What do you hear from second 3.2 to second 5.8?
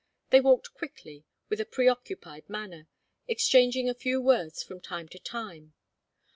exchanging a few words from time to time.